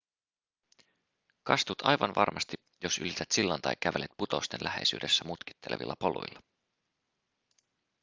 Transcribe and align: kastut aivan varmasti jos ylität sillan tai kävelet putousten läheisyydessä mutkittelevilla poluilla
kastut 1.43 1.81
aivan 1.81 2.15
varmasti 2.15 2.57
jos 2.83 2.97
ylität 2.97 3.31
sillan 3.31 3.61
tai 3.61 3.73
kävelet 3.79 4.11
putousten 4.17 4.59
läheisyydessä 4.63 5.23
mutkittelevilla 5.25 5.95
poluilla 5.99 6.41